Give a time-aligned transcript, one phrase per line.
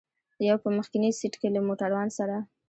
[0.47, 2.35] یو په مخکني سېټ کې له موټروان سره.